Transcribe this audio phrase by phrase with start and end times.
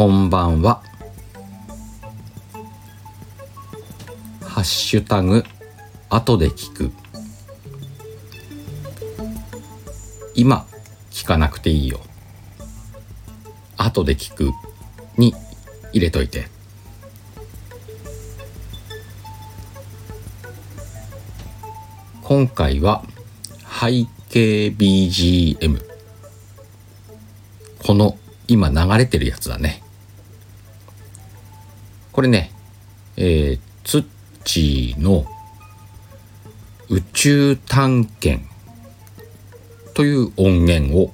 [0.00, 0.82] こんばんは。
[4.40, 5.44] ハッシュタグ、
[6.08, 6.90] 後で聞く。
[10.34, 10.66] 今、
[11.10, 12.00] 聞かなくていいよ。
[13.76, 14.52] 後で聞く
[15.18, 15.34] に
[15.92, 16.48] 入れといて。
[22.22, 23.04] 今回は
[23.66, 25.78] 背景 BGM
[27.84, 28.16] この
[28.48, 29.82] 今流れてるやつだね
[32.12, 32.52] これね
[33.22, 34.06] えー、ツッ
[34.44, 35.26] チーの
[36.88, 38.48] 宇宙探検
[39.92, 41.12] という音源を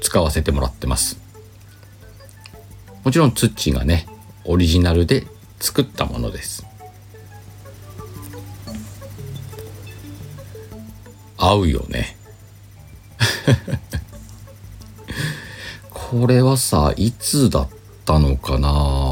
[0.00, 1.18] 使わせてもらってます。
[3.02, 4.06] もちろんツッチーがね
[4.44, 5.26] オリジナルで
[5.58, 6.64] 作ったものです。
[11.36, 12.16] 合うよね。
[15.90, 17.68] これはさいつだっ
[18.04, 19.09] たのかな？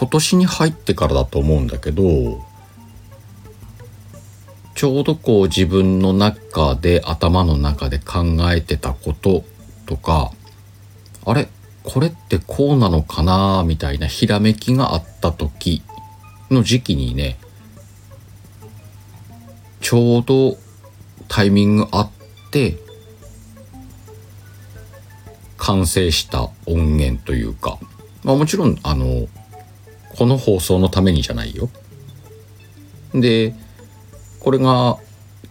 [0.00, 2.42] 今年に入ってからだと思うんだけど
[4.74, 9.44] ちょうどこう自分の中で頭の中で考えてたこと
[9.84, 10.32] とか
[11.26, 11.48] あれ
[11.82, 15.82] これってこうなのかなみたいなひらめきがあった時
[16.50, 17.36] の時期にね
[19.82, 20.56] ちょうど
[21.28, 22.10] タイミングあっ
[22.50, 22.78] て
[25.58, 27.78] 完成した音源というか、
[28.24, 29.28] まあ、もちろんあの
[30.20, 31.70] この放送のためにじゃないよ。
[33.14, 33.54] で
[34.38, 34.98] これが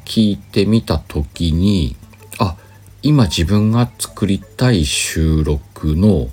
[0.05, 1.95] 聞いてみた時に
[2.37, 2.55] あ
[3.01, 6.27] 今自分が作りたい収録の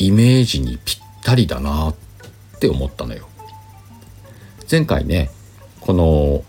[0.00, 1.94] イメージにぴったりだなっ
[2.58, 3.28] て思ったのよ。
[4.68, 5.30] 前回ね
[5.80, 6.42] この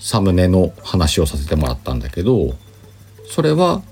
[0.00, 2.56] サムネの話をさせてもらったんだけど
[3.28, 3.82] それは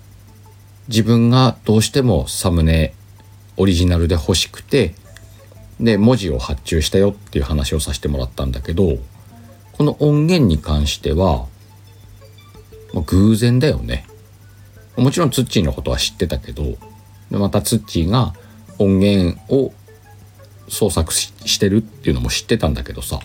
[0.89, 2.95] 自分がどうしてもサムネ
[3.57, 4.97] オリジナルで欲しくて
[5.81, 8.99] で文字を発注したよっていう話をさせてもらったんだけど
[9.73, 11.47] この音源に関しては、
[12.93, 14.07] まあ、偶然だよね
[14.97, 16.77] もちろんツッチーのことは知ってたけど
[17.31, 18.35] またツッチーが
[18.79, 19.73] 音源を
[20.69, 23.21] 創作してるっていうのも知ってたんだけどさ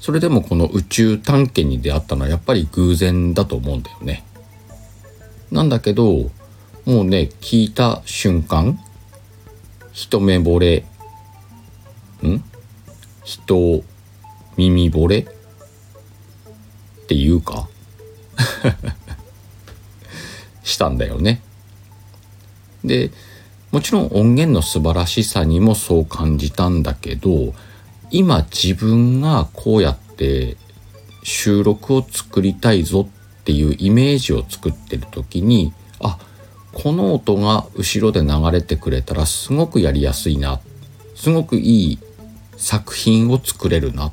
[0.00, 4.24] それでもこの宇宙探検に出会ったのはやっぱり偶然だと思うんだよね。
[5.50, 6.30] なんだけど
[6.86, 8.78] もうね聞いた瞬間
[9.98, 10.84] 一目惚れ。
[12.22, 12.44] ん？
[13.24, 13.82] 人
[14.56, 15.18] 耳惚れ？
[15.18, 15.24] っ
[17.08, 17.68] ていうか？
[20.62, 21.40] したんだよね。
[22.84, 23.10] で
[23.72, 27.52] もちろん音源の素晴らしさにもそう感じたんだけど
[28.12, 30.56] 今自分がこうやって
[31.24, 33.08] 収録を作りたいぞ
[33.40, 36.18] っていうイメージを作ってる時にあ
[36.82, 40.60] この音が後ろで流れてくれたらすごくやりやすいな
[41.16, 41.98] すごくいい
[42.56, 44.12] 作品を作れるなっ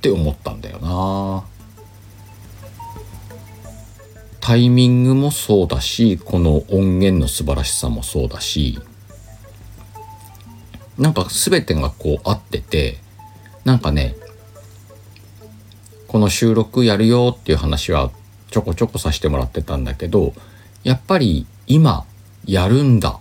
[0.00, 1.44] て思ったんだよな。
[4.40, 8.80] タイミングもそうだしこの音源の素晴らしさもそうだし
[10.98, 12.98] なんか全てがこう合ってて
[13.64, 14.16] なんかね
[16.08, 18.10] この収録やるよっていう話は
[18.50, 20.32] ちょこちょこさせてもらってたんだけど
[20.82, 22.04] やっぱり今
[22.44, 23.20] やるんだ。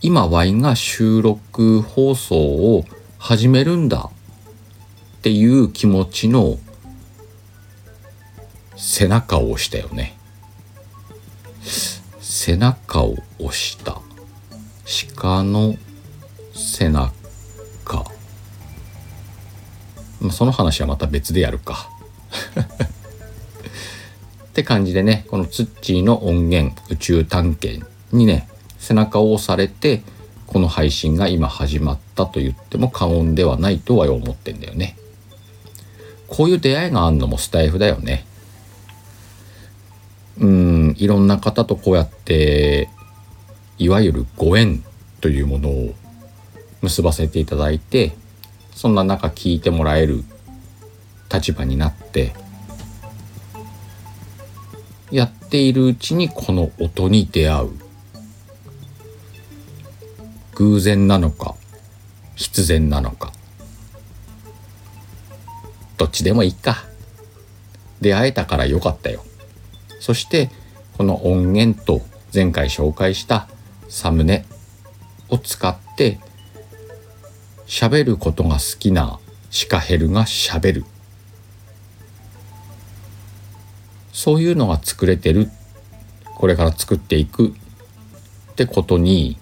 [0.00, 2.84] 今ワインが収録放送を
[3.18, 4.10] 始めるんだ
[5.18, 6.58] っていう気持ちの
[8.76, 10.16] 背中を押したよね。
[12.20, 14.00] 背中を押した。
[15.16, 15.76] 鹿の
[16.52, 17.12] 背中、
[20.30, 21.88] その話はまた別でやるか。
[24.52, 28.46] って感じでねこのツッチーの音源宇宙探検にね
[28.78, 30.02] 背中を押されて
[30.46, 34.98] この配信が今始まったと言っても過言ではないとは思ってんだよね。
[36.28, 38.26] こういう出会いがあるのもスタイフだよね。
[40.38, 42.90] うんいろんな方とこうやって
[43.78, 44.84] いわゆるご縁
[45.22, 45.94] というものを
[46.82, 48.12] 結ばせていただいて
[48.74, 50.24] そんな中聞いてもらえる
[51.32, 52.34] 立場になって
[55.12, 57.70] やっているうちにこの音に出会う。
[60.54, 61.54] 偶然なのか
[62.34, 63.30] 必然なのか。
[65.98, 66.84] どっちでもいいか。
[68.00, 69.22] 出会えたからよかったよ。
[70.00, 70.50] そして
[70.96, 72.00] この音源と
[72.34, 73.48] 前回紹介した
[73.90, 74.46] サムネ
[75.28, 76.18] を使って
[77.66, 79.20] 喋ることが好きな
[79.50, 80.84] シカヘルが喋る。
[84.12, 85.50] そういうのが作れてる。
[86.36, 89.36] これから作っていくってことに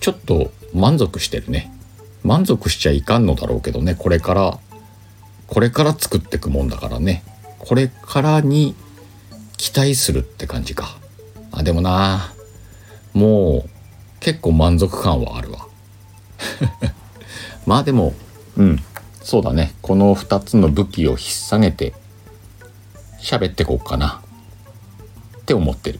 [0.00, 1.72] ちょっと満足してるね。
[2.22, 3.94] 満足しちゃいかんのだろうけどね。
[3.94, 4.58] これから
[5.48, 7.22] これから作ってくもんだからね。
[7.58, 8.74] これからに
[9.56, 10.98] 期待するって感じか。
[11.52, 12.32] あでもな
[13.14, 13.70] もう
[14.20, 15.66] 結構満足感はあるわ。
[17.66, 18.14] まあでも
[18.56, 18.84] うん。
[19.26, 19.74] そうだね。
[19.82, 21.94] この2つの武器を引っ提げて
[23.18, 24.22] 喋ってこうかな。
[25.38, 25.98] って思ってる。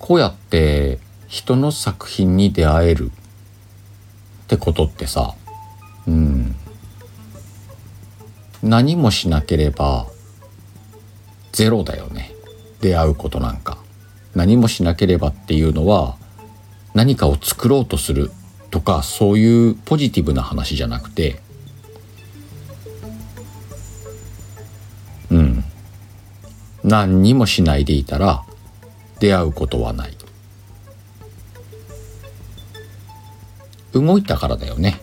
[0.00, 0.98] こうやって
[1.28, 3.12] 人の作品に出会える。
[3.12, 5.36] ってことってさ。
[6.08, 6.56] うん。
[8.60, 10.08] 何もしなければ
[11.52, 12.32] ゼロだよね。
[12.80, 13.78] 出会うことなんか。
[14.34, 16.18] 何もしなければっていうのは
[16.94, 18.30] 何かを作ろうとする
[18.70, 21.40] とかそういうポジティブな話じゃなくて
[25.30, 25.64] うん。
[26.82, 28.44] 何にもしないでいたら
[29.20, 30.16] 出会うことはない。
[33.92, 35.00] 動いたからだよね。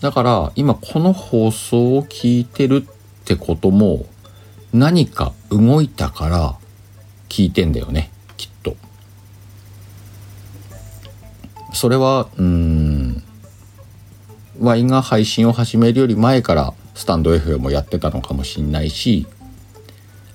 [0.00, 4.06] だから今この放送を聞いてるってことも
[4.72, 6.58] 何か動いたから
[7.28, 8.10] 聞いてんだよね。
[11.76, 13.22] それはうん
[14.58, 19.26] ワイが配信を始めるより前からスタンド FM もやってたのかもしんないし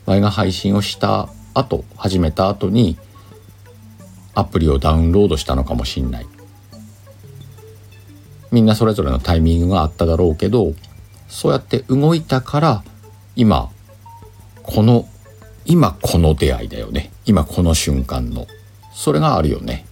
[0.05, 2.95] ワイが配信をした後始めた後に
[4.35, 6.27] アプリをダウンロードしたのかもしんない。
[8.51, 10.73] みんなそれぞれのタイミングがあっただろうけど
[11.27, 12.83] そうやって動いたから
[13.35, 13.71] 今
[14.61, 15.07] この
[15.65, 17.11] 今この出会いだよね。
[17.25, 18.45] 今この瞬間の。
[18.93, 19.85] それがあるよね。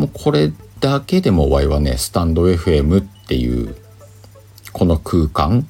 [0.00, 0.50] もうこれ
[0.80, 3.76] だけでもワイはねスタンド FM っていう
[4.72, 5.68] この空間。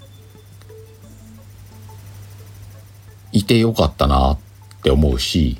[3.32, 4.38] いてよかったなっ
[4.82, 5.58] て思うし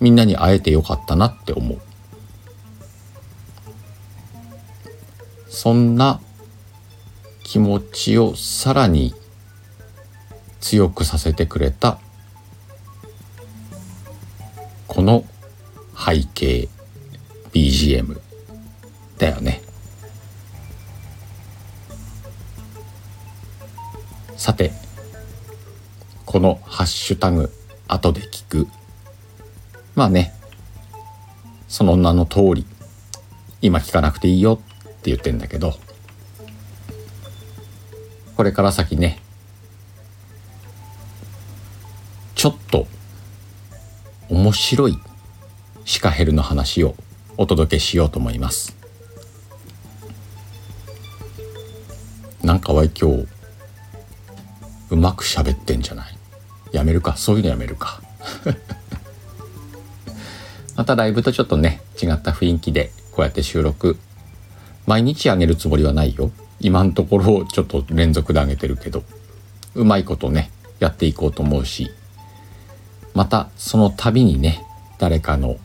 [0.00, 1.80] みんなに会えてよかったなって思う。
[5.48, 6.20] そんな
[7.42, 9.14] 気持ちをさらに
[10.60, 11.98] 強くさせてくれた
[14.86, 15.24] この
[15.96, 16.68] 背景。
[17.52, 18.20] BGM
[19.18, 19.62] だよね。
[24.36, 24.72] さて
[26.24, 27.50] このハッシュタグ
[27.88, 28.68] 後で聞く。
[29.94, 30.32] まあね
[31.68, 32.66] その名の通り
[33.60, 35.74] 今聞かなくていいよって言ってんだけど
[38.36, 39.18] これから先ね
[42.34, 42.86] ちょっと
[44.30, 44.98] 面白い
[45.84, 46.94] シカヘルの話を
[47.36, 48.76] お届けしようと思います。
[52.42, 53.26] なんかわい今日
[54.90, 56.16] うまく喋ってんじゃない？
[56.72, 57.16] やめるか？
[57.16, 58.00] そういうのやめるか？
[60.76, 63.98] またライブとちょっとね違った雰囲気でこうやって収録。
[64.86, 66.30] 毎日あげるつもりはないよ。
[66.60, 69.02] 今のところちょっと連続であげてるけど。
[69.74, 70.50] うまいことね
[70.80, 71.90] やっていこうと思うし。
[73.14, 74.64] またその度にね
[74.98, 75.56] 誰かの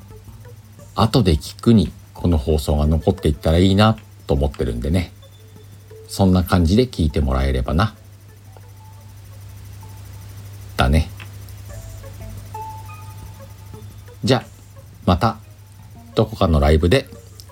[0.96, 3.98] 後で聞くにこの放送が残っていったらいいな
[4.28, 5.12] と思ってるんでね。
[6.08, 7.96] そんな感じで聞いてもらえればな。
[10.78, 11.10] だね。
[14.24, 14.46] じゃあ
[15.06, 15.38] また
[16.16, 17.08] どこかのライブで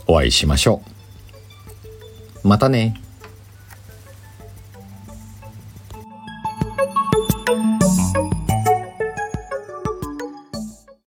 [0.08, 0.82] お会いしましょ
[2.44, 2.48] う。
[2.48, 3.03] またね。